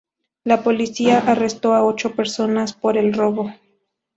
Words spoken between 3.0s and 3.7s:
robo.